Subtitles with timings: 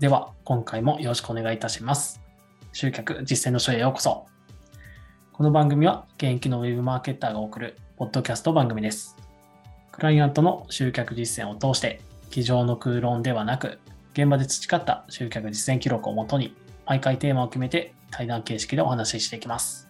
[0.00, 2.22] では、今回もよろしくお願いいたします。
[2.72, 4.24] 集客実践の書へようこそ。
[5.30, 9.14] この番組は、現役のウェブマーケッターが送るポッドキャスト番組です。
[9.92, 12.00] クライアントの集客実践を通して、
[12.30, 13.78] 机上の空論ではなく、
[14.14, 19.86] 現場で培った集客実践記録をもとに、毎回テーマを決めて対談形式でお話ししていきます。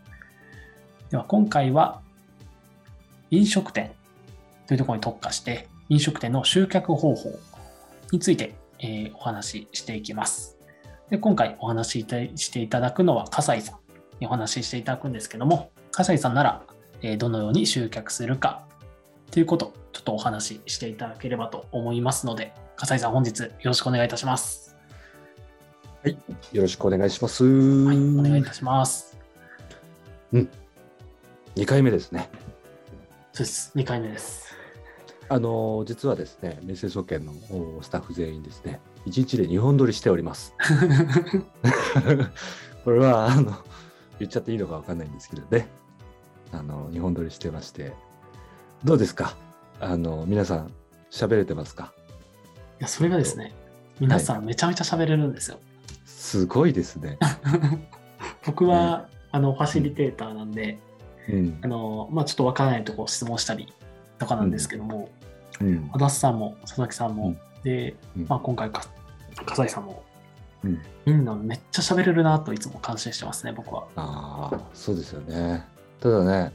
[1.10, 2.00] では、今回は、
[3.30, 3.92] 飲食店
[4.66, 7.38] というところに特化して、飲食店の集客方法
[8.10, 10.58] について、えーお話ししていきます。
[11.10, 13.78] で今回お話ししていただくのは、笠井さん
[14.20, 16.62] にお話ししていただくんですけども、笠井さんなら、
[17.02, 18.66] えーどのように集客するか
[19.30, 24.76] ということをちょっとお話ししていただければと思いますので、笠井さん本日よろしくお願いいたします。
[26.52, 27.44] よろしくお願いします。
[27.44, 29.18] はい、お願いいたします。
[31.56, 32.28] 2回目ですね。
[33.32, 33.72] そうです。
[33.74, 34.59] 2回目です。
[35.32, 40.54] あの実はですね、メッセ総研のおスタッフ全員ですね、1日で2本撮りしております。
[42.84, 43.52] これはあの
[44.18, 45.68] 言っちゃっていいのかわかんないんですけどね、
[46.50, 47.92] あの2本撮りしてまして、
[48.82, 49.36] どうですか？
[49.78, 50.72] あの皆さん、
[51.12, 51.92] 喋れてますか？
[52.80, 53.54] いや、それがですね、
[54.00, 55.58] 皆さんめちゃめちゃ喋れるんですよ。
[56.04, 57.18] すごいですね。
[58.44, 60.80] 僕は、あの、ファシリテーターなんで、
[61.28, 61.68] うんあ。
[61.68, 63.72] の、まあちょっとわからないところ質問したり
[64.20, 65.08] とかなんですけども、
[65.60, 65.90] うん。
[65.92, 67.38] 足立さんも佐々木さんも、うん。
[67.64, 68.26] で、うん。
[68.28, 68.84] まあ、今回か
[69.46, 70.04] 笠井さんも、
[70.62, 70.78] うん。
[71.06, 73.88] みんなめっちゃ喋れるなといつも感心してますね僕は。
[73.96, 75.64] ああ、そうですよね。
[75.98, 76.52] ただね、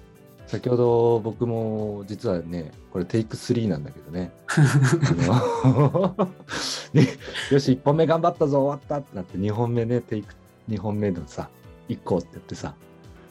[0.47, 4.31] 先ほど僕も実はね、これテイク3なんだけどね。
[6.93, 7.07] ね
[7.51, 10.35] よし、1本目頑張ったぞ、終わったってなって、2本目ね、テイク、
[10.69, 11.49] 2本目のさ、
[11.89, 12.75] 1個って言ってさ、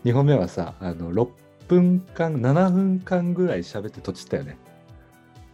[0.05, 4.57] 2本目はさ、あの6分間、7分間ぐらい喋って閉じたよね。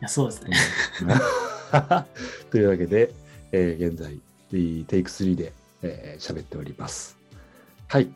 [0.00, 0.44] いやそうです
[1.04, 1.14] ね
[2.50, 3.12] というわけで、
[3.52, 4.18] えー現在、
[4.86, 7.18] テイク3で喋、えー喋っております。
[7.86, 8.10] はい。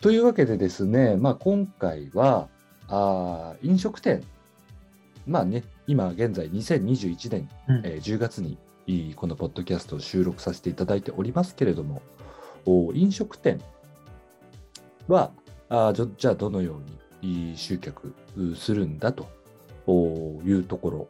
[0.00, 2.48] というわけでですね、まあ、今回は
[2.88, 4.22] あー飲食店、
[5.26, 8.58] まあね、今現在2021年、うんえー10月に
[9.16, 12.00] このポッドキャストを収録させていただいておりますけれども、
[12.64, 13.60] お飲食店
[15.08, 15.30] は
[15.68, 16.98] あーじゃあどのように
[17.56, 19.28] 集客うするんだと
[19.86, 21.08] おいうところ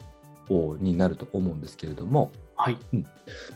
[0.48, 2.78] おになると思うんですけれども、はい。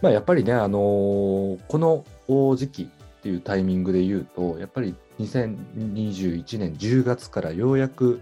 [0.00, 2.86] まあ、やっぱりね、あのーこのお時期っ
[3.22, 8.20] ていうタイミングで言うと、やっぱり2021年10月からようやく、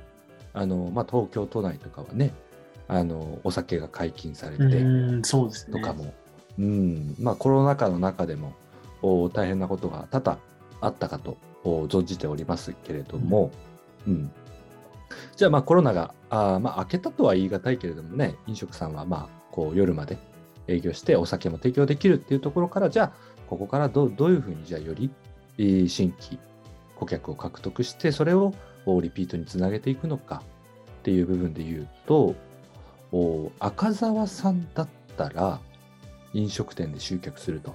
[0.52, 2.32] あのまあ、東京都内とかはね、
[2.88, 5.80] あのお酒が解禁されうてーんそうですね。
[5.80, 6.12] とかも、
[6.58, 7.14] うん。
[7.20, 8.54] まあ、コロナ禍の中でも
[9.02, 10.38] お大変なことが多々
[10.80, 13.69] あったかとお存じておりますけれども、うん
[15.36, 20.18] じゃあまあコロナがあ、まあ、明けたとは言い難いけれどもね飲食さんはまあこう夜まで
[20.68, 23.12] 営業してお酒も提供できるっていうところからじゃあ
[23.48, 25.10] ここからどどういうふうにじゃあより
[25.88, 26.38] 新規
[26.94, 28.54] 顧客を獲得してそれを
[29.02, 30.42] リピートにつなげていくのか
[31.00, 32.34] っていう部分で言うと
[33.12, 35.58] お赤澤さんだったら
[36.32, 37.74] 飲食店で集客すると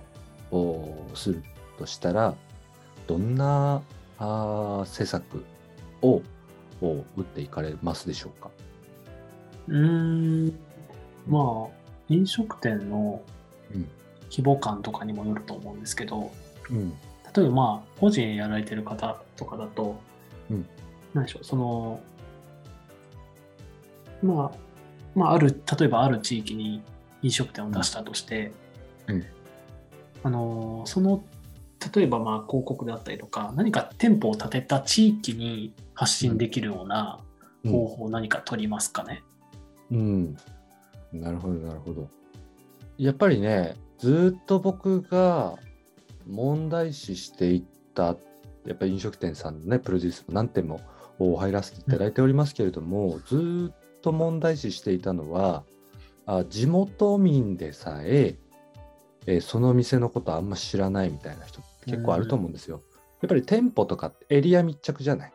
[0.51, 1.43] おする
[1.77, 2.35] としたら
[3.07, 3.81] どんな
[4.17, 5.43] あ施策
[6.01, 6.21] を
[6.81, 8.49] を打っていかれますでしょうか？
[9.67, 10.53] うーん。
[11.27, 11.75] まあ
[12.09, 13.21] 飲食店の
[13.73, 13.87] うん。
[14.31, 16.31] 規模感とかにもよると思うんですけど
[16.69, 16.91] うん。
[17.35, 19.99] 例えばまあ個人やられてる方とかだと、
[20.49, 20.67] うん。
[21.13, 21.99] 何でしょうその
[24.21, 24.57] まあ
[25.15, 26.81] まあある例えばある地域に
[27.21, 28.51] 飲食店を出したとして、
[29.07, 29.25] うん。
[30.23, 31.23] あのその
[31.93, 37.19] 例えばまあ広告であったりとか何か店舗を建てた地域に発信できるような
[37.65, 39.23] 方法を何か取りますかね、
[39.91, 40.37] うん、
[41.11, 42.09] なるほど、なるほど。
[42.97, 45.55] やっぱりね、ずっと僕が
[46.27, 47.63] 問題視していっ
[47.93, 48.15] た、
[48.65, 50.79] やっぱり飲食店さんのね、プロデュースも何店も
[51.37, 55.63] 入らせていただいておりますけれども、ずっと問題視していたのは、
[56.25, 58.35] あ地元民でさえ
[59.27, 62.81] えーその店のことあんま知らないみたいな人って結構あると思うんですよ。
[63.21, 65.33] やっぱり店舗とかエリア密着じゃない？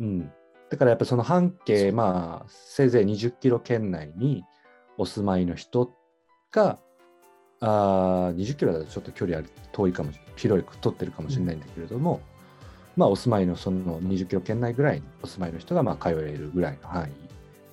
[0.00, 0.32] うん。
[0.70, 4.44] だからやっぱりその半径、まあ、せいぜい20キロ圏内に
[4.98, 5.92] お住まいの人
[6.50, 6.78] が、
[7.60, 12.20] あー20キロだとちょっと距離ある遠いかもし広く取ってるかもしれないんだけれども、
[12.96, 17.12] まあお住まいのその20キロ圏内ぐらいにお住まいの人がまあ通えるぐらいの範囲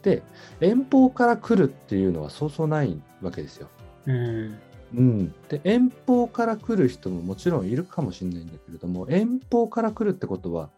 [0.04, 0.22] で
[0.62, 3.70] 遠方から来るっていうのはそうそうないわけですよ。
[4.06, 4.60] うん
[4.96, 10.70] うん、で遠方から来る人ももちろんいるかもしれないんだけれども遠方から来るってことは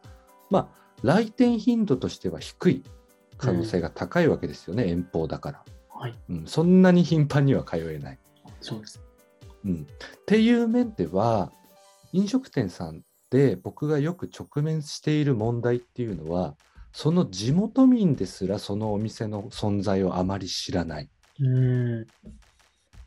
[0.49, 0.67] まあ
[1.03, 2.83] 来店頻度としては低い
[3.37, 6.15] 可能性が高いわけですよね、遠方だから、はい。
[6.29, 8.19] うん、そんなに頻繁には通えない、
[8.61, 9.01] そうです。
[9.65, 11.51] うん、っていう面では
[12.13, 16.55] 飲食店さんで僕がよく直面している問題っていうのは
[16.93, 21.05] その地元民ですらそのお店の存在をあまり知らない。
[21.05, 21.07] っ
[21.39, 22.07] うん。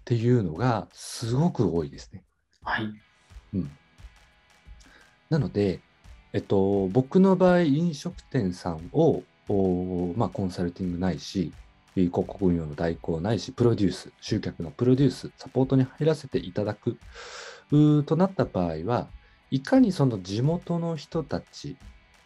[0.09, 2.23] ていうのがすごく多いですね。
[2.65, 2.85] はい。
[3.53, 3.71] うん、
[5.29, 5.81] なので、
[6.33, 11.53] えっと、僕の場合飲食店さんを、おまあ、コンサルティングないし
[11.93, 16.97] 広告運用の代行ないしプロデュース集客のプロデュースサポートに入らせていただく
[18.07, 19.09] となった場合は
[19.51, 21.77] いかにその地元の人たち、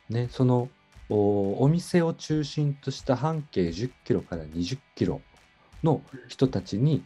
[0.09, 0.69] ね、その
[1.09, 5.21] おお店を中心とした半径10キロから20キロ
[5.83, 7.05] の人たちに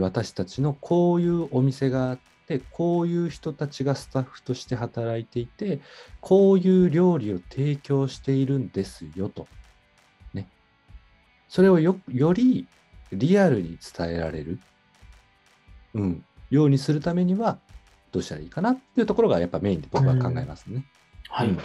[0.00, 5.80] 私たちのこういうお店があってこういう人たちがスタッフとして働いていて
[6.20, 9.46] こういう料理を提供しているんですよと。
[10.34, 10.48] ね。
[11.48, 12.66] それをよより
[13.12, 14.60] リアルに伝えられる、
[15.94, 17.58] うん、ようにするためには
[18.12, 20.84] どうしたらいいかなっていうところがやっぱメインで僕は考えますね。
[21.28, 21.48] はい。
[21.48, 21.58] うん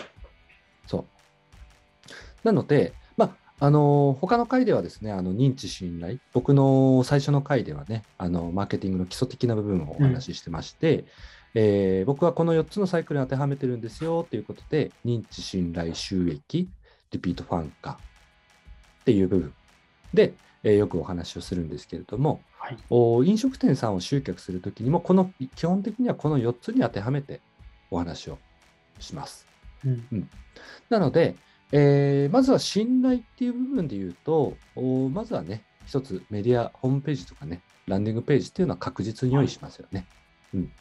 [0.88, 1.06] そう。
[2.44, 3.05] なので、ま
[3.60, 11.06] あ、あの他の回ではですね、あの認知信頼、僕の最初の回ではね、あのマーケティングの基礎的な部分をお話ししてまして、
[11.54, 16.70] えー僕はこの4つのサイクルに当てはめてるんですよということで、認知信頼収益、
[17.12, 17.92] リピートファン化
[19.02, 19.54] っていう部分
[20.14, 22.78] で、えーよくお話をするんですけれども、はい。
[22.90, 27.40] お飲食店さんを集客するときにも、この基本的にはこの4つに当てはめて
[27.92, 28.40] お話を
[29.00, 29.48] します。
[29.86, 30.30] うん。
[30.90, 31.36] なので、
[31.72, 40.06] えーまずは信頼っていう部分で言うと、おまずはね、一つメディア、ホームページとかね、ランディングページっていうのは確実に用意しますよね。
[40.54, 40.72] うん。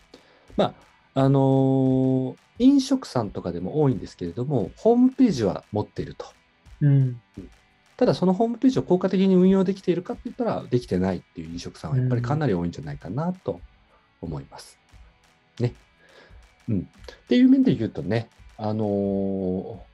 [0.56, 0.74] ま
[1.14, 6.26] あ、あのー飲食さんとかでも多いんですけれども、ホームページは持っていると。
[6.82, 7.20] うん。
[7.96, 13.60] ただそのホームページを効果的に運用できているかって言ったら、できてないっていう飲食さんはやっぱりかなり多いんじゃないかなと
[14.20, 14.78] 思います。
[15.58, 15.74] ね。
[16.68, 16.80] うん。
[16.80, 19.93] っていう面で言うとね、あのー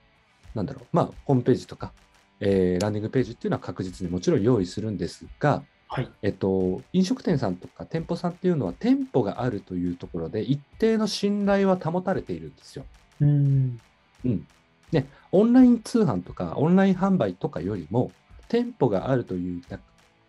[0.55, 1.93] なんだろう、まあ、ホームページとか、
[2.41, 6.11] えーランディングページっていうのは確実にもちろん用意するんですが、はい。
[6.23, 12.85] えっと、飲食店さんとか店舗さんっていうのは店舗があるというところで一定の信頼は保たれているんですよ。
[13.21, 13.81] うん。
[14.25, 14.47] うん。
[14.93, 18.13] ね、オンライン通販とかオンライン販売とかよりも
[18.49, 19.79] 店舗があるというだ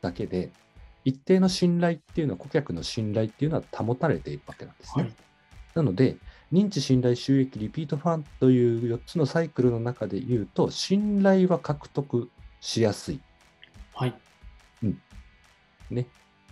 [0.01, 0.51] だけで
[1.06, 5.03] 一定の信頼っていうのは顧客の信頼っていうのは保たれているわけなんですね。
[5.03, 5.13] はい。
[5.75, 6.17] なので
[6.51, 13.19] 認知信頼収益リピートファンという4つのサイクルの中で言うと信頼は獲得しやすい。
[13.94, 14.13] はい。
[15.92, 16.07] ね。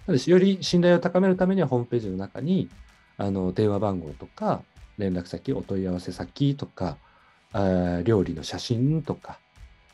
[0.05, 2.69] なので、より信頼を高めるためには、ホームページの中に、
[3.17, 4.61] あの、電話番号とか、
[4.97, 6.97] 連絡先、お問い合わせ先とか、
[7.51, 9.39] あー料理の写真とか、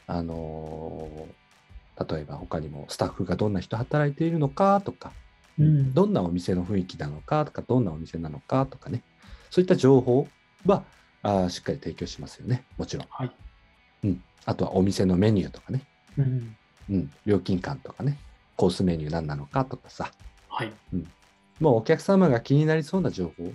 [0.07, 1.45] あのー
[1.97, 5.13] 例えば他にもスタッフがどんな人働いているのかとか、
[5.57, 5.93] うん。
[5.93, 9.01] どんなお店の雰囲気なのかとか、どんなお店なのかとかね、
[9.49, 10.27] そういった情報
[10.65, 10.83] は
[11.21, 13.07] あーしっかり提供しますよね、もちろん。
[13.09, 13.31] はい。
[14.03, 14.23] うん。
[14.45, 15.81] あとはお店のメニューとかね、
[16.17, 16.55] うん。
[16.89, 18.17] うん、料金感とかね、
[18.55, 20.11] コースメニュー何なのかとかさ、
[20.49, 20.71] はい。
[21.59, 23.51] もうお客様が気になりそうな情報、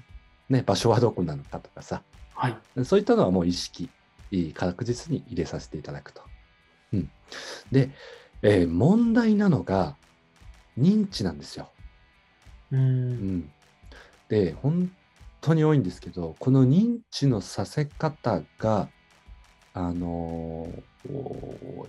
[0.49, 2.03] ね、場所はどこなのかとかさ、
[2.35, 2.85] はい。
[2.85, 3.89] そういったのはもう意識、
[4.55, 6.23] 確実に入れさせていただくと。
[6.93, 7.11] うん、
[7.71, 7.91] で、
[8.43, 9.97] えー問題なのが
[10.79, 11.71] 認知なんですよ。
[12.73, 12.77] う。
[12.77, 13.53] うんん、
[14.29, 14.91] で、本
[15.41, 18.89] 当に多いんですけど、この認知のさせ方が、
[19.73, 20.69] あの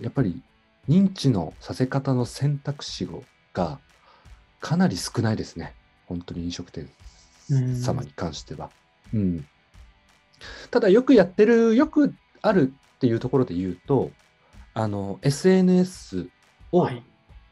[0.00, 0.40] やっぱり
[0.88, 3.08] 認知のさせ方の選択肢
[3.52, 3.80] が
[4.60, 5.74] かなり少ないですね。
[6.06, 6.88] 本当に飲食店
[7.80, 8.70] 様に関しては。
[9.12, 9.46] うん、
[10.70, 14.10] ただ、よくやってる、よくあるっていうところで言うと、
[14.74, 16.28] あの、SNS
[16.72, 17.02] をはい。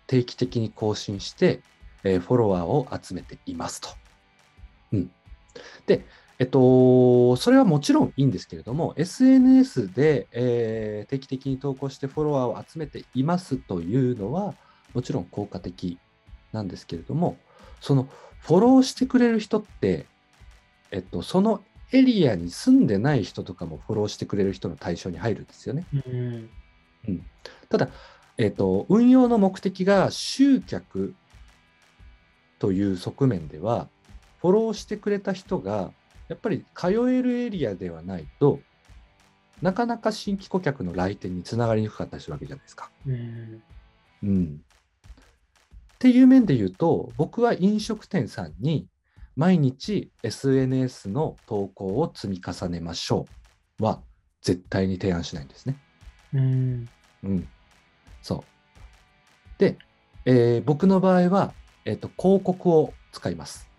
[0.07, 1.63] 定期的に更新して、
[2.03, 4.00] えーフォロワーを集めていますと。
[5.81, 5.87] うん。
[5.87, 6.05] で、
[6.39, 14.55] えっと、それはもちろんいいんですけれども、SNS で、えー定期的に投稿してフォロワーを集めていますというのは、
[14.95, 15.99] もちろん効果的
[16.53, 17.37] なんですけれども、
[17.81, 18.09] その
[18.41, 20.07] フォローしてくれる人って、
[20.91, 21.63] えっと、その
[21.93, 25.85] エリアに住んでない人とかもフォローしてくれる人の対象に入るんですよね。
[27.09, 27.27] うん。
[27.69, 27.89] ただ、
[28.39, 31.15] えっと、運用の目的が集客
[32.59, 33.89] という側面では、
[34.41, 35.93] フォローしてくれた人が、
[36.29, 38.61] やっぱり通えるエリアではないと、
[39.63, 42.91] なかなか新規顧客の来店につながりにくかったりするわけじゃないですか。
[43.07, 43.63] うん。
[44.23, 44.61] うん。
[45.95, 48.87] っていう面で言うと、僕は飲食店さんに
[49.37, 53.27] 毎日 SNS の投稿を積み重ねましょ
[53.79, 54.01] うは
[54.41, 55.77] 絶対に提案しないんですね。
[56.33, 56.89] うん。
[57.25, 57.49] うん。
[58.23, 58.45] そう。
[59.59, 59.77] で、
[60.25, 61.53] えー僕の場合は、
[61.85, 63.70] えっ、と、広告を使います。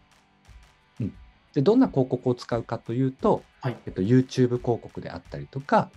[1.54, 3.78] でどんな広告を使うかというと、はい。
[3.86, 5.90] えっと、YouTube 広告であったりとか、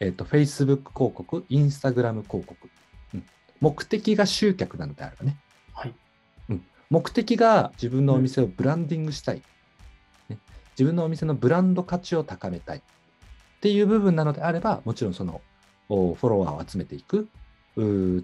[0.00, 2.70] えっと、Facebook 広告、Instagram 広告、
[3.14, 3.24] うん、
[3.60, 5.36] 目的が集客なのであればね、
[5.72, 5.94] はい。
[6.90, 9.42] 目的が自分のお店をブランディングしたい、
[10.28, 10.38] ね、
[10.70, 12.78] 自分のお店のブランド価値を高めたい。
[12.78, 12.80] っ
[13.60, 15.40] ていう部分なのであれば、もちろんその
[15.88, 17.28] おフォロワーを集めていく。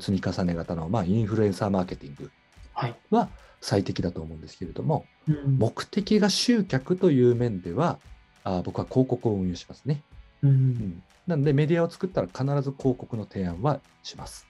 [0.00, 2.32] 積み重ね型の、まあ、インフルエンサーマーケティング
[2.74, 2.96] はい。
[3.10, 3.28] は
[3.60, 5.56] 最適だと思うんですけれども、うん。
[5.58, 7.98] 目的が集客という面では、
[8.44, 10.02] あー僕は広告を運用しますね。
[10.42, 10.48] う。
[10.48, 14.46] うんん、なのでメディアを作ったら必ず広告の提案はします。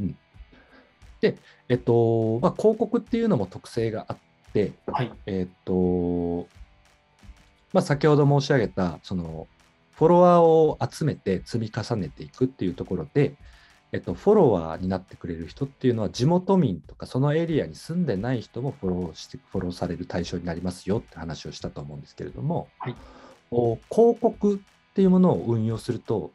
[0.00, 0.16] うん、
[1.20, 4.16] で、えっと、まあ、広告っていうのも特性があっ
[4.52, 5.12] て、はい。
[5.26, 6.48] えっと、
[7.72, 9.46] まあ、先ほど申し上げた、その、
[9.92, 13.34] フォロワーを集めて積み重ねていくっていうところで、
[13.92, 22.94] えっと、フォロワーになってくれる人っていうのは地元民とかそのエリアに住んでない人もフォローして、フォローされる対象になりますよって話をしたと思うんですけれども、はい
[23.54, 24.58] お広告っ
[24.94, 26.30] ていうものを運用すると、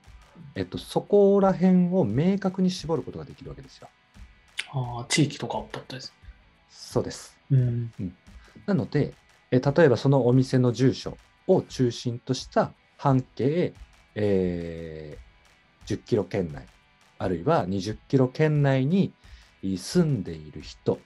[0.54, 3.88] えっと、そこら辺を明確に絞ることができるわけですよ。
[4.72, 6.14] ああ、地域とかってことです。
[6.70, 7.36] そうです。
[7.50, 7.92] うん。
[8.68, 9.16] なので、
[9.50, 13.74] え例えばそのお店の住所を中心とした半径、
[14.14, 15.28] えー
[15.88, 16.68] 10キロ圏内、
[17.20, 19.14] あるいは20キロ圏内に
[19.64, 21.00] 住んでいる人。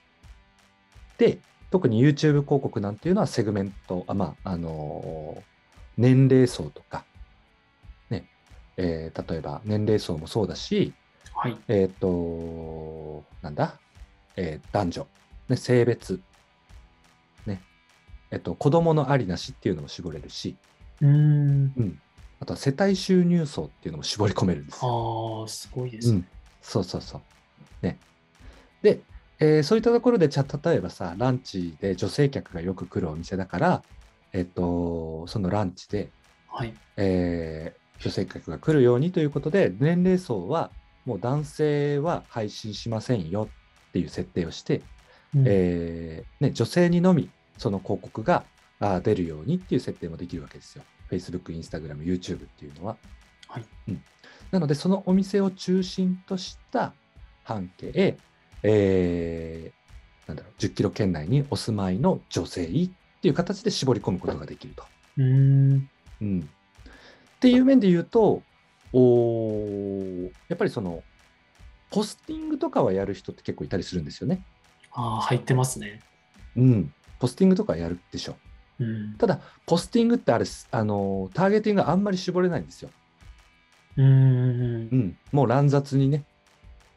[1.18, 1.40] で、
[1.70, 5.42] 特に YouTube 広告なんていうのはセグメント、あまあ、あのー
[5.98, 7.04] 年齢層とか、
[8.10, 8.26] ね、
[8.78, 10.94] えー例えば年齢層もそうだし、
[11.34, 11.58] はい。
[11.68, 13.80] えっ、と、なんだ、
[14.36, 15.08] えー男女、
[15.50, 16.22] ね、性別、
[17.46, 17.62] ね、
[18.32, 20.56] えっ、と、子供のありなしっていうのも絞れるし、
[21.02, 21.74] うん。
[21.78, 22.02] うん、
[22.42, 25.42] あとは世帯収入層っていうのも絞り込めるんですよ。
[25.42, 26.16] ああ、すごいですね。
[26.16, 26.28] うん、
[26.62, 27.86] そうそうそう。
[27.86, 28.00] ね。
[28.82, 29.00] で、
[29.40, 33.84] えーそういったところで、じゃあ例えばさ、ランチで女性客がよく来るお店だから、
[34.34, 36.10] えっ、と、そのランチで、
[36.50, 36.74] はい。
[36.98, 40.72] えー女性客が来るようにということで、年齢層は
[41.06, 43.48] もう男性は配信しませんよ
[43.90, 44.82] っていう設定をして、
[45.36, 47.30] うんえーね、女性にのみ
[47.60, 48.44] その広告が
[49.04, 50.84] 出るようにっていう設定もできるわけですよ。
[51.12, 52.98] Facebook、Instagram、YouTube っていうのは。
[53.48, 54.04] はいうん、
[54.52, 56.94] なので、そのお店を中心とした
[57.44, 58.18] 半径、
[58.64, 59.82] えー
[60.28, 62.90] なんだろう、10キロ圏内にお住まいの女性っ
[63.22, 64.86] ていう形で絞り込むことができると。
[65.18, 65.90] うん。
[66.22, 68.42] うん、っていう面で言うと、
[68.94, 71.04] おーやっぱりその、
[71.90, 74.46] ポスティングとかはやる人って結構いたりするんですよね。
[74.94, 76.02] ああ、入ってますね。
[76.56, 76.94] うん。
[77.20, 78.38] ポスティングとかやるでしょ。
[78.82, 79.16] うん。
[79.18, 82.90] ただ、ポスティングってあれ、あの、ターゲティングがあんまり絞れないんですよ。
[83.98, 84.06] うん。
[84.06, 85.18] うん。
[85.32, 86.24] もう乱雑にね、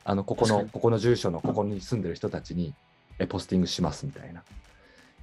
[0.04, 2.74] あの、ここの、ここの住所のここに住んでる人たちに、
[3.18, 4.40] え、ポスティングしますみたいな。
[4.40, 4.44] っ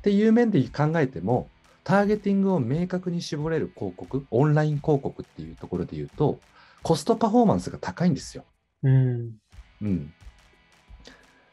[0.01, 1.49] ていう面で考えても、
[1.83, 6.39] ターゲティングを明確に絞れる広告、オンライン広告っていうところで言うと、
[6.83, 8.45] コストパフォーマンスが高いんですよ。
[8.83, 9.35] うん。
[9.81, 10.13] うん。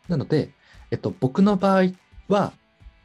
[0.09, 0.51] なので、
[0.91, 1.93] えっと、僕の場合
[2.29, 2.53] は、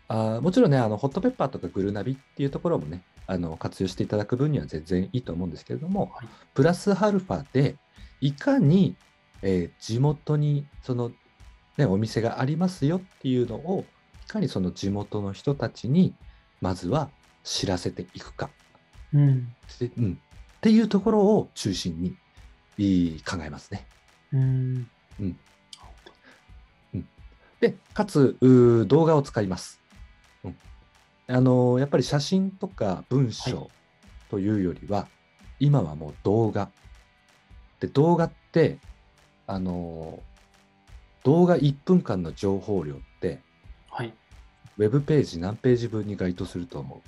[0.07, 7.77] あーもちろんね、あの、ホットペッパーとかグルナビっていうところもね、あの、活用していただく分には全然いいと思うんですけれども、はいプラスアルファで、
[8.22, 8.95] いかに、
[9.41, 11.12] えー地元に、その、
[11.77, 13.86] ね、お店がありますよっていうのを、
[14.25, 16.13] いかにその地元の人たちに、
[16.62, 17.10] まずは
[17.43, 18.50] 知らせていくか。
[19.13, 19.55] うん。
[19.79, 20.19] でうん、
[20.57, 22.15] っていうところを中心に
[22.77, 23.86] いい考えますね。
[24.31, 24.88] うん。
[27.60, 28.38] で、かつ、
[28.88, 29.79] 動画を使います。
[31.27, 33.70] うんあのーやっぱり写真とか文は章
[34.30, 35.08] というよりは、
[35.60, 36.70] 今はもう動画。
[37.80, 38.77] で、動画って、
[39.48, 40.34] あのー
[41.25, 43.39] 動画1分間の情報量って、
[43.89, 44.13] はい。
[44.77, 47.01] ウェブページ何ページ分に該当すると思う？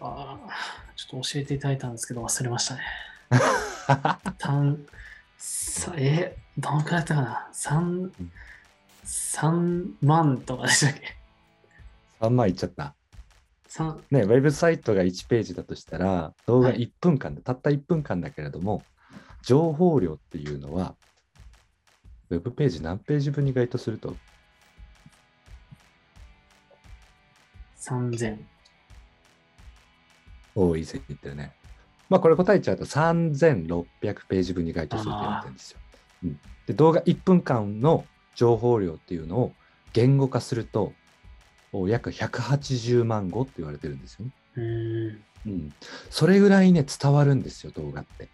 [0.00, 0.50] ああ、
[0.96, 2.80] ちょっと教えていただいたんですけど忘れましたね。
[4.38, 4.86] 単、
[5.36, 8.12] さえ、どのくらいだったかな ?3 ん、
[9.04, 11.17] 3万とかでしたっけ？
[12.20, 12.94] ?3 万いっちゃった。
[13.68, 18.82] 三ね、ウェブサイトが1ページだとしたら、動画はい1分間で、たった1分間だけれども、
[19.42, 20.94] 情報量っていうのは、
[22.30, 24.16] ウェブページ何ページ分に該当すると、
[27.78, 28.38] 3000。
[30.54, 31.52] 多い線言ってるね。
[32.08, 33.86] まあ、これ答えちゃうと3600
[34.26, 35.78] ページ分に該当するって言われてるんですよ。
[36.24, 39.52] うん、で動画1分間の情報量っていうのを
[39.92, 40.92] 言語化すると、お
[41.72, 44.32] 約180万語って言われてるんですよね。
[44.56, 45.22] うーん。
[45.46, 45.72] うん、
[46.10, 48.28] それぐらいね、伝わるんですよ、動画って。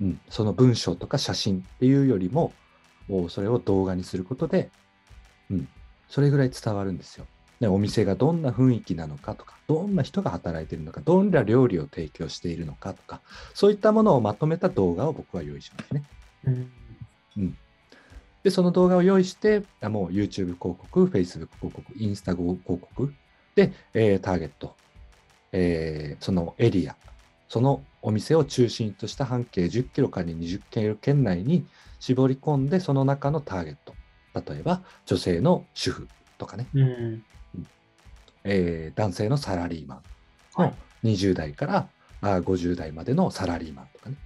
[0.00, 2.52] うん、その文章とか写真っていうよりも、
[3.08, 4.70] おそれを動画にすることで、
[5.50, 5.68] うん、
[6.08, 7.26] それぐらい伝わるんですよ。
[7.60, 13.20] ね、お店がどんな雰囲気なのかとか、どんな人が働いているのか、どんな料理を提供しているのかとか、
[13.54, 16.04] そういったものをまとめた動画を僕は用意しますね。
[16.46, 17.58] うん
[18.42, 23.12] で、その動画を用意して、あもう YouTube 広告、Facebook 広告、インスタ広告
[23.54, 24.76] で、えーターゲット、
[25.52, 26.96] えーそのエリア、
[27.48, 31.66] そのお店を中心とした半径10キロから20キロ圏内に
[31.98, 33.94] 絞り込んで、その中のターゲット、
[34.52, 37.24] 例えば女性の主婦とかね、うん。
[38.44, 40.02] えー男性のサラリーマン。
[40.54, 40.74] はい。
[41.04, 41.88] 20代から
[42.20, 44.16] あー50代までのサラリーマンとかね。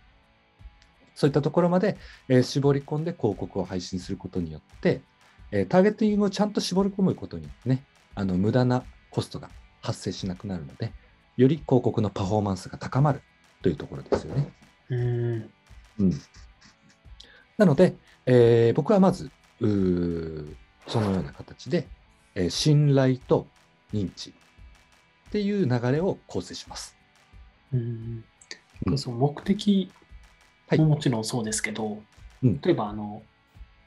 [1.15, 1.97] そういったところまで、
[2.29, 5.03] えー絞り込んで広告を配信することによって、
[5.51, 9.51] えーターゲティングをちゃんと絞り込むことによってね、あの無駄なコストが
[9.81, 10.93] 発生しなくなるので、
[11.37, 13.21] より広告のパフォーマンスが高まる
[13.63, 14.53] というところですよね。
[14.91, 15.51] うん
[16.01, 16.21] うん、
[17.59, 17.95] なので、
[18.27, 21.87] えー僕はまずそのような形で、
[22.35, 23.47] えー信頼と
[23.93, 24.33] 認知っ
[25.31, 26.97] ていう流れを構成します。
[27.73, 28.25] うん
[28.87, 30.02] うんその目的はい
[30.79, 31.99] ももちろんそうですけど、
[32.43, 33.23] うん例えばあの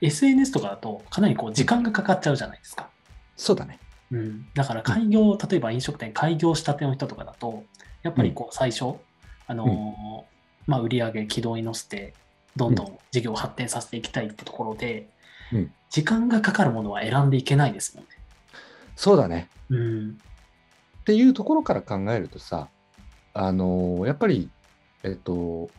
[0.01, 2.89] SNS とかだとかなりこう時間がかかっちゃうじゃないですか。
[3.35, 3.79] そうだね。
[4.11, 7.63] うん、だから開業、例えば飲食店開業したての人とかだと、
[8.03, 8.95] やっぱりこう最初、
[9.47, 12.13] あのーまあ、売上軌道に乗せて、
[12.55, 15.09] どんどん事業を発展させていきたいってところで、
[15.51, 18.09] うん時間がかかるものは選んでいけないですもんね。
[18.97, 19.47] そうだね。
[19.69, 20.17] うん、
[20.99, 22.67] っていうところから考えるとさ、
[23.33, 24.49] あのーやっぱり、
[25.03, 25.69] えっと、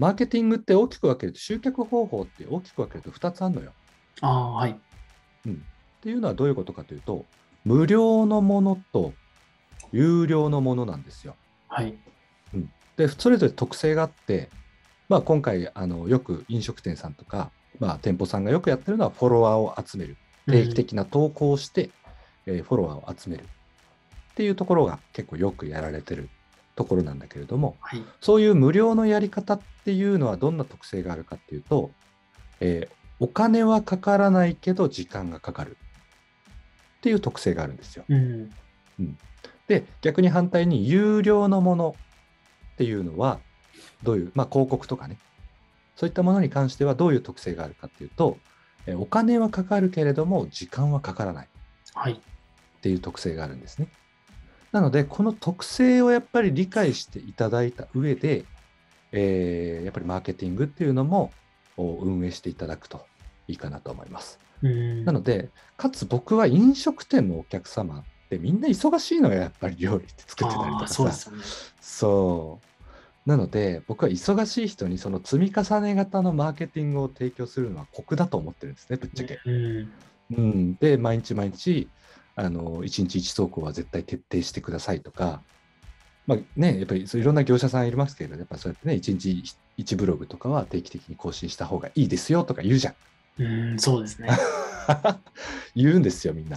[0.00, 3.72] マーケティングって大きく分けると、集客方法って大きく分けると2つあるのよ。
[4.22, 4.70] ああ、はい。
[4.70, 4.76] っ
[6.00, 7.26] ていうのはどういうことかというと、
[7.66, 9.12] 無料のものと
[9.92, 11.36] 有料のものなんですよ。
[11.68, 11.98] はい。
[12.96, 14.48] で、それぞれ特性があって、
[15.10, 20.16] まあ、今回あの、よく飲食店さんとか、まあ、店舗さんがよくやってるのはフォロワーを集める。
[20.46, 21.90] 定期的な投稿をして、
[22.46, 23.44] えーフォロワーを集める。
[23.44, 26.30] っていうところが結構よくやられてる
[26.76, 28.04] ところなんだけれども、はい。
[28.20, 31.90] そういう無料のやり方っていうのはどんな特性があるかっていうと、
[32.60, 35.76] えーお金はかからないけど時間がかかる
[36.98, 38.04] っていう特性があるんですよ。
[38.08, 38.50] うん。
[39.68, 41.96] で、逆に反対に有料のもの
[42.72, 43.38] っていうのは、
[44.02, 45.18] どういう、まあ広告とかね、
[45.96, 48.38] そういったものに関してはどういう特性があるかっていうと、
[48.86, 51.48] えーお金はかかるけれども時間はかからない。
[52.14, 52.20] っ
[52.80, 53.88] ていう特性があるんですね。
[54.72, 58.44] なので、この特性をやっぱり理解していただいた上で、
[59.12, 61.32] えーやっぱりマーケティングっていうのも
[61.76, 63.06] お運営していただくと
[63.48, 64.38] いいかなと思います。
[64.62, 65.04] うん。
[65.04, 70.94] なので、かつ僕は飲食店のお客様ってみんな忙しいのよ、やっぱり料理って作ってたりとかさ。
[71.12, 71.42] そうね。
[71.80, 73.28] そう。
[73.28, 79.40] なので、僕は忙しい人にその積み重ね型のマーケティングを提供するのは酷だと思ってるんですね、ぶっちゃけ。
[79.44, 79.92] うん。
[80.36, 81.88] うん、で、毎日毎日、
[82.40, 85.42] あの、1日1投稿は絶対徹底してくださいとか、
[86.26, 92.92] まあね、やっぱりそういろんな業者さんいますけれど、やっぱそうやってね、1日1ブログとかは定期的に更新した方がいいですよとか言うじゃ
[93.38, 93.42] ん。
[93.42, 94.28] うん、そうですね。
[95.74, 96.56] 言うんですよ、みんな。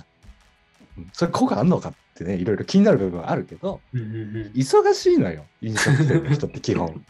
[0.98, 4.52] うんそれ効果あんのかってね、いろいろ気になる部分はあるけど、うんうんうん。
[4.54, 7.04] 忙しいのよ、飲食店の人って基本。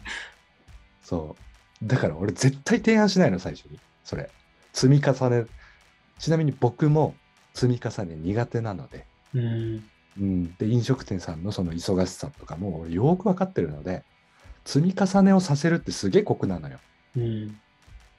[1.04, 1.36] そ
[1.82, 1.86] う。
[1.86, 3.78] だから俺絶対提案しないの、最初に。
[4.04, 4.30] それ。
[4.72, 5.46] 積み重ね。
[6.18, 7.14] ちなみに僕も
[7.54, 9.84] 積み重ね苦手なので、うん。
[10.20, 14.04] うん、で飲食店さんのその忙しさとかも俺よく分かってるので、
[14.64, 16.78] 積み重ねをさせるってすげえ酷なのよ。
[17.16, 17.60] うん。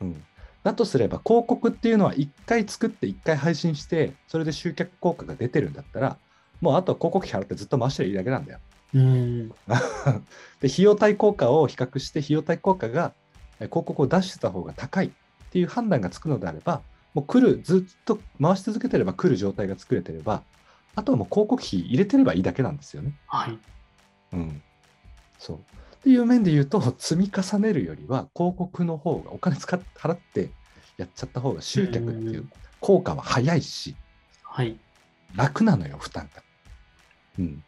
[0.02, 0.24] うん、
[0.64, 6.18] だとすれば広告っていうのは1回作って1回配信してそれで集客効果が出てるんだったら
[6.60, 8.60] もうあとは広告費払ってずっと回してりゃいいだけなんだよ。
[8.94, 9.50] うん。
[10.60, 13.14] で費用対効果を比較して費用対効果が
[13.60, 15.12] え広告を出してた方が高いっ
[15.52, 16.82] ていう判断がつくのであれば
[17.16, 20.44] もう来るずっと回し続けてれば来る状態が作れてれば
[20.96, 23.14] あとはもう広告費入れてればいいだけなんですよね。
[23.28, 23.58] はい。
[24.34, 24.62] うん、
[25.40, 25.60] そうっ
[26.04, 30.50] ていう面で言うと積み重ねるよりは広告の方がお金使って払って
[30.98, 32.48] やっちゃった方が集客っていう
[32.80, 33.96] 効果は早いし
[34.44, 34.78] はい。
[35.36, 36.44] 楽なのよ負担が。
[37.40, 37.64] うん、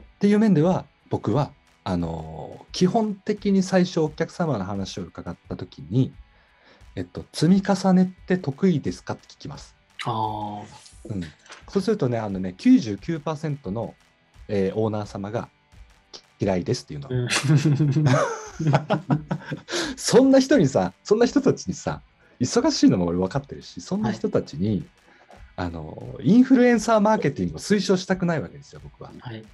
[0.00, 1.52] っていう面では僕は
[1.84, 6.12] あのー基本的に最初お客様の話を伺った時に、
[6.96, 9.14] えっと、積み重ねって得意ですか？
[9.14, 9.74] って聞きます。
[10.04, 10.62] ああ。
[11.04, 11.22] うん、
[11.68, 13.94] そうするとね、あのね、99%の、
[14.48, 15.48] えーオーナー様が
[16.40, 17.08] 嫌いですっていうの。
[17.10, 17.28] うん。
[19.96, 22.00] そんな人にさ、そんな人たちにさ、
[22.40, 24.86] 忙しいのも俺分かってるし、そんな人たちに、
[25.56, 29.10] あの、インフルエンサーマーケティングを推奨したくないわけですよ、僕は。
[29.20, 29.44] はい。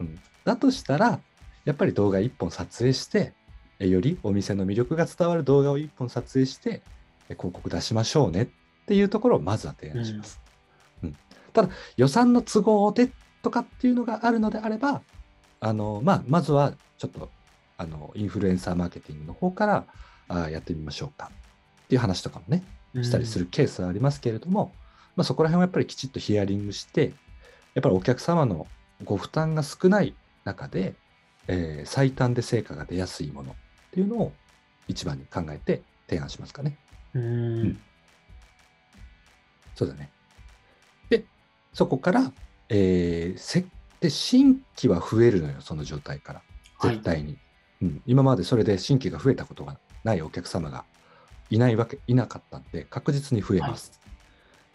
[0.00, 1.20] うん、だとしたら、
[1.64, 3.32] やっぱり動画1本撮影して、え
[3.78, 6.82] よりお店の魅力が伝わる動画を1本撮影して、
[7.28, 8.48] え広告出しましょうねっ
[8.86, 10.40] ていうところをまずは提案します。
[11.02, 11.16] うん。
[11.52, 13.10] ただ予算の都合で
[13.42, 15.02] とかっていうのがあるのであれば
[15.60, 17.30] あの、まあ、まずはちょっと
[17.78, 19.84] あのインフルエンサーマーケティングの方から
[20.28, 21.30] あやってみましょうか
[21.84, 22.64] っていう話とかもね
[23.02, 24.72] したりするケースはありますけれども、
[25.14, 27.12] まあ、そこら辺はやっぱりきちっとヒアリングして
[27.74, 28.66] やっぱりお客様の
[29.04, 30.94] ご負担が少ない中で、
[31.48, 33.54] えー最短で成果が出やすいもの
[33.96, 34.32] っていうのを
[34.88, 36.76] 一番に考えて提案しますかね。
[37.14, 37.22] うん。
[37.22, 37.80] うん
[39.74, 40.10] そうだね。
[41.10, 41.26] で、
[41.74, 42.32] そこから、
[42.70, 43.66] えーせ
[44.00, 46.42] で新規は増えるのよ、その状態から。
[46.78, 47.36] はい絶対に、
[47.82, 48.02] うん。
[48.06, 50.84] 今までそれで新規が増えたことがないお客様が
[51.50, 53.98] いないわけ、いなかったんで、確実に増えます。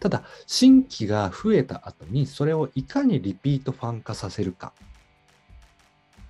[0.00, 4.72] ただ、新規が増えた後に、それをいかにリピートファン化させるか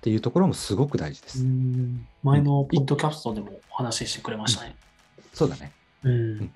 [0.03, 1.43] っていうところもすごく大事でうす。
[1.45, 4.75] ん前のポッドキャストでもお話ししてくれましたね。
[5.33, 5.71] そうだね。
[6.03, 6.51] うん。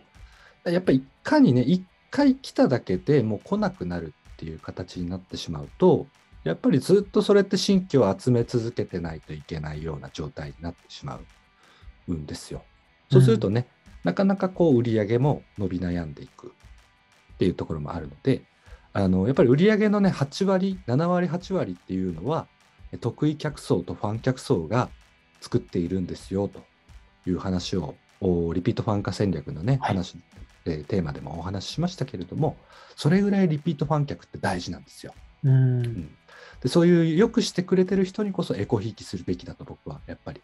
[0.66, 1.82] やっぱりいかにね、一
[2.12, 6.08] 回来ただけでもう来なくなるっていう形になってしまうと、
[6.44, 11.18] やっぱりずっとそれって新規を集め続けてないといけないような状態になってしま
[12.10, 12.64] うんですよ。
[13.10, 13.66] そうするとね、
[14.04, 16.48] なかなかこう売り上げも伸び悩んでいく
[17.36, 18.42] っていうところもあるので、
[18.92, 22.46] あのやっぱり売り上げのね、8割、7割、8割っていうのは、
[23.00, 24.90] 得意客層とファン客層が
[25.42, 26.64] 作っているんですよと
[27.30, 30.18] いう話を、おリピートファン化戦略のね、はい話、
[30.66, 32.58] えーテーマでもお話ししましたけれども、
[32.96, 35.14] それぐらいリピートファン客って大事なんですよ。
[35.44, 36.16] うん。
[36.62, 40.42] でそういうよくしてくれてる人にこそエコひいきするべきだと僕はやっぱり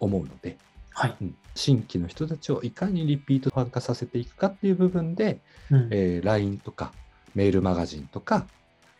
[0.00, 0.56] 思うので、
[0.90, 1.16] はい。
[1.20, 6.92] うん新規の人たちをいかにリピートファン化させていくかっていう部分で、うんえー LINE とか
[7.34, 8.46] メールマガジンとか、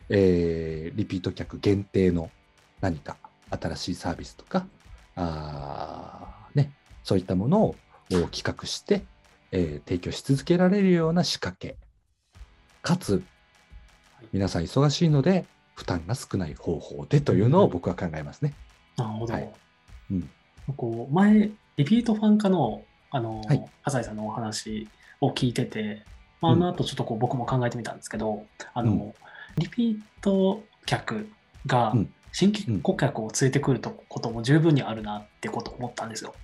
[0.09, 2.31] えーリピート客限定の
[2.81, 3.17] 何か
[3.49, 4.65] 新しいサービスとか
[5.15, 6.71] あー、ね、
[7.03, 7.75] そういったものを
[8.09, 9.03] 企画して、
[9.51, 11.77] えー提供し続けられるような仕掛け。
[12.81, 13.23] かつ
[14.31, 18.53] 皆さん忙しいので負担が少ない方法でというのを僕は考えますね。
[18.95, 19.33] なるほど。
[19.33, 19.53] はい。
[20.11, 20.29] うん。
[20.75, 23.65] こう前、リピートファン化の、あの、はい。
[23.83, 24.87] 笠井さんのお話
[25.21, 26.03] を聞いてて、
[26.41, 29.13] まあ、あの後ちょっとこう僕も考えてみたんですけど、あの、うん。
[29.57, 31.27] リピート客
[31.65, 36.35] がうん新規顧客を連れてくるとことも十分にあるなってことを思ったんですよ。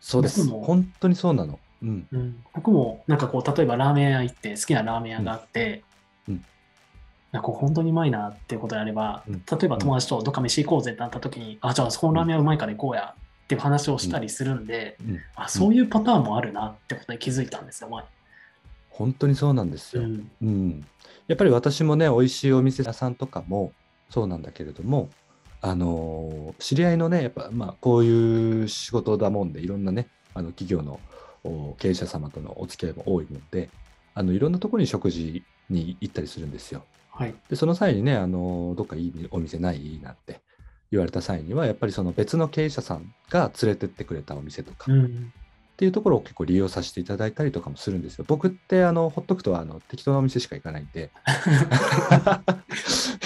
[0.00, 0.48] そうです。
[0.48, 1.58] 本当にそうなの。
[1.82, 2.06] うん。
[2.12, 5.82] うん、僕もなんかこう例えばラーメン屋行って好きなラーメン屋があって、
[6.28, 6.44] うんうん
[7.32, 18.04] なんか本当にうまいなっていうことであれば、うん例えば友達とどっか飯行こうぜってなった時に、あじゃあそこのラーメン屋うまいから行こうやっていう話をしたりするんで、うんあそういうパターンもあるなってことに気づいたんですよ前。
[18.90, 20.02] 本当にそうなんですよ。
[20.02, 20.86] うんうん、
[21.26, 23.72] やっぱり私もね美味しいお店屋さんとかも
[24.10, 25.08] そうなんだけれども
[25.62, 31.00] あのー知り合いのねやっぱまあこういう仕事だもんでいろんなねあの企業の
[31.44, 33.70] お経営者様とのお付き合いも多いもんで
[34.14, 36.84] あのいろんなところに食事に行ったりするんですよ。
[37.10, 37.34] はい。
[37.48, 40.40] でその際にねあのーどっかいいお店ないなんて
[40.90, 45.32] 言われた際にはやっぱりその別の経営者さんが連れてってくれたお店とか、うん。
[45.72, 48.24] っていうところを結構利用させていただいたりとかもするんですよ。
[48.28, 51.10] 僕ってあのほっとくとあの適当なお店しか行かないんで。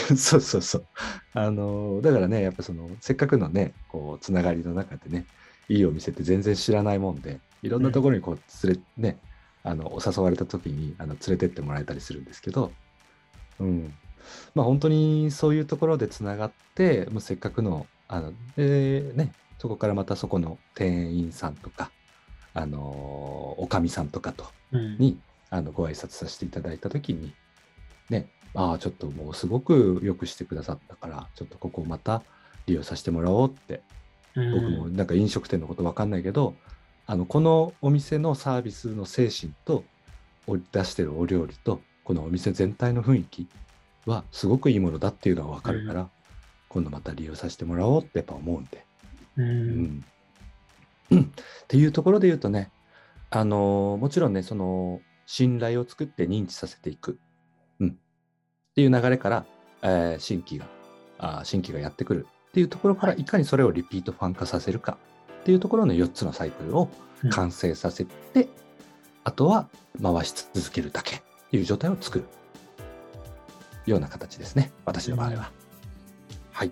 [0.16, 0.87] そうそうそう。
[1.33, 5.27] あのだからね、やっぱそのせっかくのね、こうつながりの中でね、
[5.69, 9.19] いいお店って全然知らないもんで、いろんなところにこう連れ、ね、
[9.62, 12.73] あのお誘われた時にあの連れてってもらえたりするんですけど、
[13.59, 13.92] うん。
[14.55, 21.90] まあ本当にそういうところでつながって、もうせっかくの、あの、でね、そこからまたそこの店員さんとか、
[22.55, 22.79] あの
[23.59, 25.19] おかみさんとかとうんに
[25.51, 27.35] あのご挨拶させていただいたときに、
[28.09, 32.23] ね、ああ、ちょっともうすごくよくしてくださったから、ちょっとここをまた
[32.66, 33.83] 利用させてもらおうって、
[34.35, 34.53] うん。
[34.53, 36.55] 僕もなんか飲食店のことわかんないけど、
[37.07, 39.85] あのこのお店のサービスの精神と、
[40.49, 43.49] お出してるお料理と、このお店全体の雰囲気
[44.07, 46.09] はすごくいいものだっていうのがわかるから、
[46.69, 48.85] 今度また利用させてもらおうってやっぱ思うんで。
[49.37, 49.49] ううん。
[49.49, 50.05] ん
[51.11, 51.21] うん。
[51.21, 51.25] っ
[51.69, 52.71] ていうところで言うとね、
[53.31, 57.19] あのーもちろんね、その信頼を作って認知させていく、うん、
[58.77, 59.47] っていう流れから、
[59.83, 60.67] えー新規が
[61.19, 64.99] あー新規がやってくるっていうところから、はいいかにそれをリピートファン化させるか
[65.41, 66.91] っていうところの4つのサイクルを
[67.25, 68.49] うん完成させて、
[69.25, 69.69] あとは
[70.03, 72.25] 回し続けるだけっていう状態を作る
[73.87, 75.51] ような形ですね、私の場合は。
[76.53, 76.71] はい。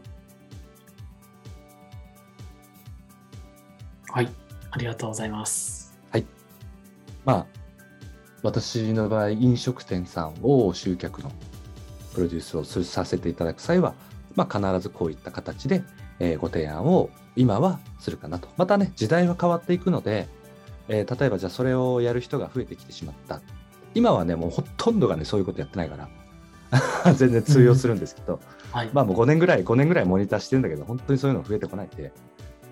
[4.10, 4.28] はい。
[4.70, 5.84] ありがとうございます。
[7.24, 7.46] まあ、
[8.42, 11.32] 私の場合、飲食店さんを集客の
[12.14, 13.94] プロデュースをさせていただく際は、
[14.34, 15.82] まあ、必ずこういった形で、
[16.20, 18.48] えーご提案を今はするかなと。
[18.56, 20.28] またね、時代は変わっていくので、
[20.88, 23.40] えー例えばじゃあそれをやる人が増えてきてしまった。
[23.94, 26.08] 今はね、もうほとんどがね、そういうことやってないから、
[27.14, 28.40] 全然通用するんですけど、
[28.72, 28.90] はい。
[28.92, 32.12] まあもう5年ぐらい、5年ぐらいモニターしてるんだけど、本当にそういうの増えてこないんで、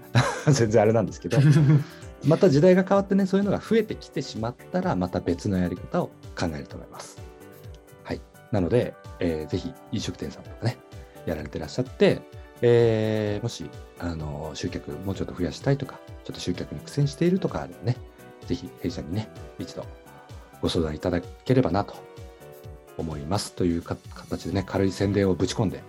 [0.50, 1.38] 全然あれなんですけど、
[2.26, 6.06] また時代が変わってね、そういうのが増えてきてしまったら、また別のやり方を
[6.38, 7.18] 考えると思います。
[8.04, 8.20] はい。
[8.50, 10.76] なので、えーぜひ飲食店さんとかね、
[11.26, 12.20] やられてらっしゃって、
[12.60, 17.96] えーもし、あの集客もうちょっと増やしたいとか、ちょっと集客に苦戦しているとかあればね、
[18.46, 19.86] ぜひ弊社にね、一度
[20.60, 21.94] ご相談いただければなと
[22.98, 23.52] 思います。
[23.52, 25.82] というか形でね、軽い宣伝をぶち込んで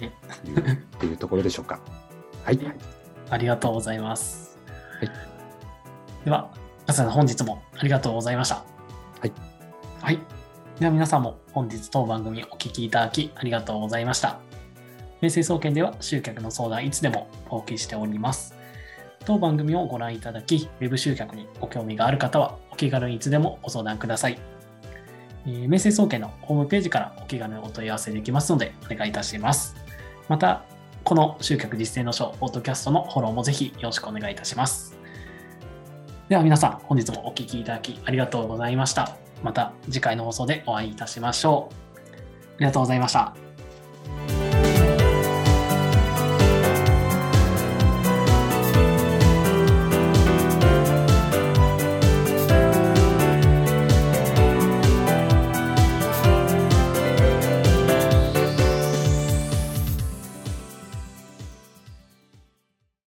[0.00, 0.08] えい
[0.54, 1.80] うっていうところでしょうか。
[2.44, 2.58] はい。
[3.30, 4.58] ありがとうございます。
[4.98, 5.10] はい
[6.24, 6.50] では、
[6.86, 8.56] 皆さん本日もありがとうございました。
[9.20, 9.32] はい。
[10.00, 10.41] はい。
[10.80, 14.40] では皆さんも本日当番組お聞きいただきありがとうございました。
[15.20, 18.56] 明星総研では集客の相談いつでもお受けしております。
[19.24, 24.38] 当番組をご覧いただき、ウェブ集客にご興味がある方はお気軽にいつでもご相談ください。
[25.46, 29.76] えー明星総研のホームページからお気軽にお問い合わせできますのでお願いいたします。
[30.28, 30.64] また、
[31.04, 34.96] この集客実践の書、ポッドキャストのフォローもぜひよろしくお願いいたします。
[36.28, 39.21] では皆さん、本日もお聞きいただきありがとうございました。
[39.42, 41.74] また次回の放送でお会いいたしましょう。
[42.56, 43.34] ありがとうございました。